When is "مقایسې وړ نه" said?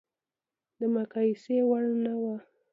0.95-2.13